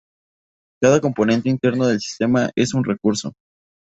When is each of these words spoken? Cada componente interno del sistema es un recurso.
Cada 0.81 0.99
componente 0.99 1.47
interno 1.47 1.85
del 1.85 1.99
sistema 1.99 2.49
es 2.55 2.73
un 2.73 2.83
recurso. 2.83 3.33